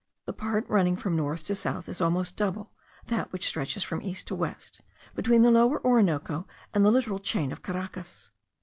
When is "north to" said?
1.15-1.53